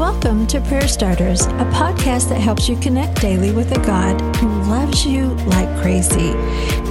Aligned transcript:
Welcome 0.00 0.46
to 0.46 0.62
Prayer 0.62 0.88
Starters, 0.88 1.42
a 1.42 1.68
podcast 1.74 2.30
that 2.30 2.40
helps 2.40 2.70
you 2.70 2.76
connect 2.76 3.20
daily 3.20 3.52
with 3.52 3.70
a 3.76 3.84
God 3.84 4.18
who 4.36 4.48
loves 4.62 5.04
you 5.04 5.26
like 5.44 5.68
crazy. 5.82 6.30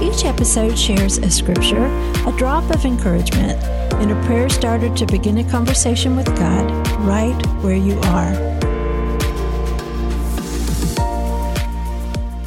Each 0.00 0.24
episode 0.24 0.78
shares 0.78 1.18
a 1.18 1.28
scripture, 1.28 1.86
a 2.24 2.32
drop 2.38 2.70
of 2.70 2.84
encouragement, 2.84 3.60
and 3.94 4.12
a 4.12 4.26
prayer 4.26 4.48
starter 4.48 4.94
to 4.94 5.06
begin 5.06 5.38
a 5.38 5.50
conversation 5.50 6.14
with 6.14 6.26
God 6.36 6.70
right 7.00 7.34
where 7.64 7.74
you 7.74 7.98
are. 7.98 8.32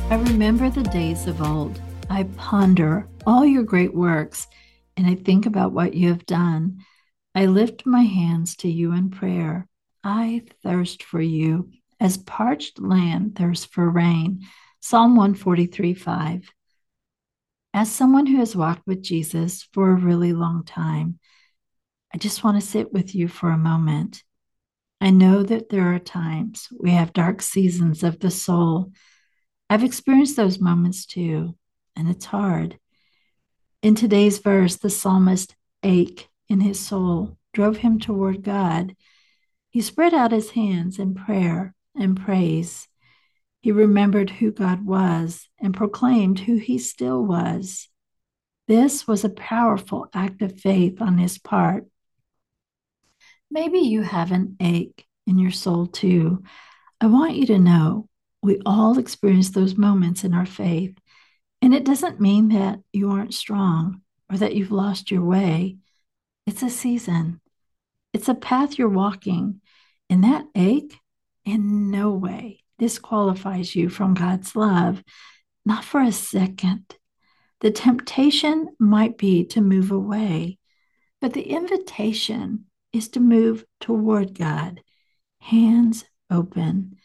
I 0.10 0.16
remember 0.16 0.70
the 0.70 0.84
days 0.84 1.28
of 1.28 1.42
old. 1.42 1.82
I 2.10 2.24
ponder 2.38 3.10
all 3.28 3.46
your 3.46 3.64
great 3.64 3.94
works, 3.94 4.48
and 4.96 5.08
I 5.08 5.16
think 5.16 5.46
about 5.46 5.74
what 5.74 5.94
you 5.94 6.08
have 6.08 6.26
done. 6.26 6.86
I 7.36 7.48
lift 7.48 7.86
my 7.86 8.04
hands 8.04 8.56
to 8.58 8.70
you 8.70 8.94
in 8.94 9.10
prayer. 9.10 9.68
I 10.04 10.44
thirst 10.64 11.04
for 11.04 11.22
you 11.22 11.70
as 12.00 12.18
parched 12.18 12.80
land 12.80 13.36
thirsts 13.38 13.66
for 13.66 13.90
rain. 13.90 14.42
Psalm 14.82 15.16
143 15.16 15.94
5. 15.94 16.52
As 17.74 17.92
someone 17.92 18.26
who 18.26 18.38
has 18.38 18.56
walked 18.56 18.86
with 18.86 19.02
Jesus 19.02 19.64
for 19.72 19.90
a 19.90 19.96
really 19.96 20.34
long 20.34 20.66
time, 20.66 21.20
I 22.14 22.18
just 22.18 22.44
want 22.44 22.60
to 22.60 22.68
sit 22.68 22.92
with 22.92 23.16
you 23.16 23.28
for 23.28 23.50
a 23.50 23.58
moment. 23.58 24.24
I 25.00 25.10
know 25.10 25.42
that 25.42 25.70
there 25.70 25.94
are 25.94 26.00
times 26.00 26.68
we 26.78 26.92
have 26.92 27.14
dark 27.14 27.42
seasons 27.42 28.04
of 28.04 28.20
the 28.20 28.30
soul. 28.30 28.92
I've 29.70 29.84
experienced 29.84 30.36
those 30.36 30.60
moments 30.60 31.06
too, 31.06 31.56
and 31.96 32.10
it's 32.10 32.26
hard. 32.26 32.78
In 33.82 33.96
today's 33.96 34.40
verse, 34.40 34.76
the 34.76 34.90
psalmist 34.90 35.56
ache 35.82 36.30
in 36.50 36.60
his 36.60 36.80
soul 36.80 37.38
drove 37.54 37.78
him 37.78 38.00
toward 38.00 38.44
God 38.44 38.96
he 39.74 39.82
spread 39.82 40.14
out 40.14 40.32
his 40.32 40.52
hands 40.52 41.00
in 41.00 41.16
prayer 41.16 41.74
and 41.96 42.16
praise. 42.16 42.88
He 43.60 43.72
remembered 43.72 44.30
who 44.30 44.52
God 44.52 44.86
was 44.86 45.50
and 45.60 45.74
proclaimed 45.74 46.42
who 46.42 46.58
he 46.58 46.78
still 46.78 47.26
was. 47.26 47.90
This 48.68 49.08
was 49.08 49.24
a 49.24 49.30
powerful 49.30 50.10
act 50.14 50.44
of 50.44 50.60
faith 50.60 51.02
on 51.02 51.18
his 51.18 51.40
part. 51.40 51.88
Maybe 53.50 53.80
you 53.80 54.04
have 54.04 54.32
an 54.32 54.58
ache 54.60 55.08
in 55.26 55.40
your 55.40 55.50
soul 55.50 55.88
too. 55.88 56.44
I 57.02 57.08
want 57.08 57.36
you 57.36 57.48
to 57.48 57.58
know 57.58 58.08
we 58.44 58.60
all 58.68 59.00
experience 59.00 59.50
those 59.50 59.76
moments 59.76 60.24
in 60.24 60.36
our 60.36 60.46
faith. 60.46 60.96
And 61.64 61.74
it 61.74 61.84
doesn't 61.84 62.22
mean 62.22 62.50
that 62.50 62.80
you 62.92 63.10
aren't 63.10 63.34
strong 63.34 64.02
or 64.30 64.38
that 64.38 64.54
you've 64.54 64.72
lost 64.72 65.10
your 65.10 65.24
way. 65.24 65.78
It's 66.46 66.62
a 66.62 66.70
season, 66.70 67.42
it's 68.14 68.30
a 68.30 68.36
path 68.36 68.78
you're 68.78 68.88
walking, 68.88 69.62
and 70.14 70.24
that 70.26 70.46
ache 70.54 71.00
in 71.44 71.90
no 71.90 72.12
way 72.12 72.60
disqualifies 72.78 73.76
you 73.76 73.90
from 73.90 74.14
God's 74.14 74.56
love, 74.56 75.04
not 75.66 75.84
for 75.84 76.02
a 76.02 76.12
second. 76.12 76.86
The 77.62 77.72
temptation 77.72 78.76
might 78.78 79.18
be 79.18 79.44
to 79.46 79.60
move 79.60 79.90
away, 79.90 80.60
but 81.20 81.34
the 81.34 81.42
invitation 81.42 82.66
is 82.92 83.10
to 83.10 83.20
move 83.20 83.66
toward 83.80 84.38
God, 84.38 84.84
hands 85.40 86.06
open, 86.30 86.98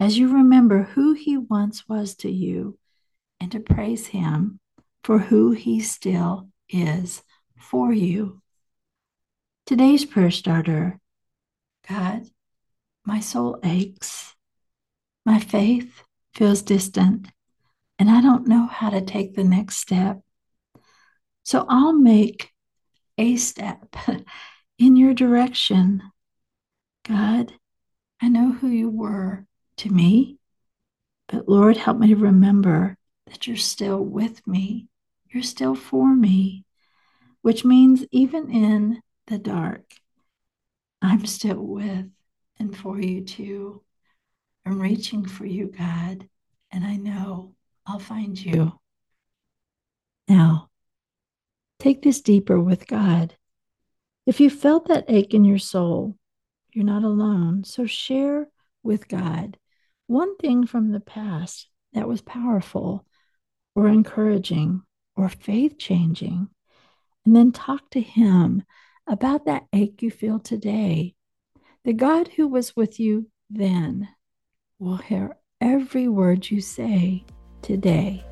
as 0.00 0.18
you 0.18 0.34
remember 0.34 0.82
who 0.82 1.12
He 1.12 1.36
once 1.36 1.88
was 1.88 2.16
to 2.16 2.28
you 2.28 2.76
and 3.38 3.52
to 3.52 3.60
praise 3.60 4.08
Him 4.08 4.58
for 5.04 5.20
who 5.20 5.52
He 5.52 5.78
still 5.78 6.48
is 6.68 7.22
for 7.56 7.92
you. 7.92 8.42
Today's 9.66 10.04
prayer 10.04 10.32
starter 10.32 10.98
God, 11.88 12.24
my 13.10 13.18
soul 13.18 13.58
aches. 13.64 14.36
My 15.26 15.40
faith 15.40 16.04
feels 16.32 16.62
distant, 16.62 17.26
and 17.98 18.08
I 18.08 18.20
don't 18.20 18.46
know 18.46 18.66
how 18.66 18.88
to 18.88 19.00
take 19.00 19.34
the 19.34 19.42
next 19.42 19.78
step. 19.78 20.20
So 21.42 21.66
I'll 21.68 21.92
make 21.92 22.52
a 23.18 23.34
step 23.34 23.96
in 24.78 24.94
your 24.94 25.12
direction. 25.12 26.02
God, 27.04 27.52
I 28.22 28.28
know 28.28 28.52
who 28.52 28.68
you 28.68 28.88
were 28.88 29.44
to 29.78 29.90
me, 29.90 30.38
but 31.26 31.48
Lord, 31.48 31.78
help 31.78 31.98
me 31.98 32.06
to 32.08 32.16
remember 32.16 32.96
that 33.26 33.48
you're 33.48 33.56
still 33.56 33.98
with 34.04 34.46
me. 34.46 34.86
You're 35.28 35.42
still 35.42 35.74
for 35.74 36.14
me, 36.14 36.64
which 37.42 37.64
means 37.64 38.04
even 38.12 38.52
in 38.52 39.02
the 39.26 39.38
dark, 39.38 39.94
I'm 41.02 41.26
still 41.26 41.60
with 41.60 42.06
and 42.60 42.76
for 42.76 43.00
you 43.00 43.24
too. 43.24 43.82
I'm 44.64 44.80
reaching 44.80 45.24
for 45.24 45.46
you, 45.46 45.66
God, 45.66 46.28
and 46.70 46.84
I 46.84 46.96
know 46.96 47.54
I'll 47.86 47.98
find 47.98 48.38
you. 48.38 48.78
Now, 50.28 50.68
take 51.80 52.02
this 52.02 52.20
deeper 52.20 52.60
with 52.60 52.86
God. 52.86 53.34
If 54.26 54.38
you 54.38 54.50
felt 54.50 54.86
that 54.88 55.06
ache 55.08 55.34
in 55.34 55.44
your 55.44 55.58
soul, 55.58 56.16
you're 56.72 56.84
not 56.84 57.02
alone. 57.02 57.64
So 57.64 57.86
share 57.86 58.48
with 58.82 59.08
God 59.08 59.56
one 60.06 60.36
thing 60.36 60.66
from 60.66 60.92
the 60.92 61.00
past 61.00 61.68
that 61.94 62.06
was 62.06 62.20
powerful 62.20 63.06
or 63.74 63.88
encouraging 63.88 64.82
or 65.16 65.28
faith 65.30 65.78
changing, 65.78 66.48
and 67.24 67.34
then 67.34 67.52
talk 67.52 67.88
to 67.90 68.00
Him 68.00 68.62
about 69.06 69.46
that 69.46 69.64
ache 69.72 70.02
you 70.02 70.10
feel 70.10 70.38
today 70.38 71.14
the 71.84 71.92
God 71.92 72.28
who 72.36 72.46
was 72.46 72.76
with 72.76 73.00
you 73.00 73.26
then 73.48 74.08
will 74.78 74.98
hear 74.98 75.36
every 75.60 76.08
word 76.08 76.50
you 76.50 76.60
say 76.60 77.24
today. 77.62 78.24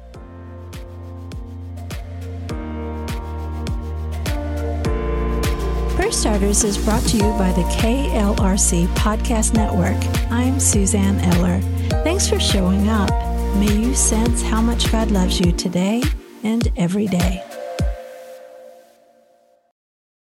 Prayer 5.96 6.12
Starters 6.12 6.62
is 6.62 6.78
brought 6.78 7.02
to 7.04 7.16
you 7.16 7.24
by 7.32 7.52
the 7.52 7.64
KLRC 7.78 8.86
Podcast 8.94 9.54
Network. 9.54 9.96
I'm 10.30 10.60
Suzanne 10.60 11.18
Eller. 11.18 11.60
Thanks 12.04 12.28
for 12.28 12.38
showing 12.38 12.88
up. 12.88 13.10
May 13.56 13.74
you 13.74 13.94
sense 13.94 14.42
how 14.42 14.60
much 14.60 14.92
God 14.92 15.10
loves 15.10 15.40
you 15.40 15.52
today 15.52 16.02
and 16.44 16.70
every 16.76 17.06
day. 17.06 17.42